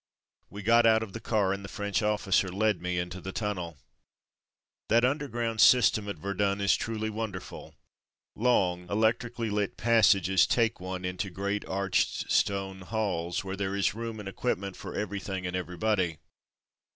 We 0.49 0.63
got 0.63 0.87
out 0.87 1.03
of 1.03 1.13
the 1.13 1.19
car 1.19 1.53
and 1.53 1.63
the 1.63 1.69
French 1.69 2.01
officer 2.01 2.47
led 2.47 2.81
me 2.81 2.97
into 2.97 3.21
the 3.21 3.31
tunnel. 3.31 3.77
That 4.89 5.05
underground 5.05 5.61
system 5.61 6.09
at 6.09 6.15
Verdun 6.15 6.59
is 6.59 6.75
truly 6.75 7.11
wonderful. 7.11 7.75
Long, 8.35 8.89
electrically 8.89 9.51
lit 9.51 9.77
pas 9.77 10.07
sages 10.07 10.47
take 10.47 10.79
one 10.79 11.05
into 11.05 11.29
great 11.29 11.63
arched 11.67 12.31
stone 12.31 12.81
halls 12.81 13.43
where 13.43 13.55
there 13.55 13.75
is 13.75 13.93
room 13.93 14.19
and 14.19 14.27
equipment 14.27 14.75
192 14.75 14.81
From 14.81 14.87
Mud 14.87 14.87
to 14.87 14.87
Mufti 14.87 14.97
for 14.97 14.99
everything 15.39 15.45
and 15.45 15.55
everybody. 15.55 16.17